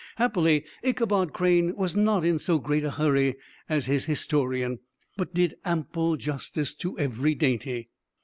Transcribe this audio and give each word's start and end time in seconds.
Happily, 0.15 0.65
Ichabod 0.83 1.31
Crane 1.31 1.75
was 1.75 1.95
not 1.95 2.25
in 2.25 2.39
so 2.39 2.57
great 2.57 2.83
a 2.83 2.89
hurry 2.89 3.35
as 3.69 3.85
his 3.85 4.05
historian, 4.05 4.79
but 5.15 5.31
did 5.35 5.57
ample 5.63 6.17
justice 6.17 6.73
to 6.77 6.97
every 6.97 7.35
dainty. 7.35 7.89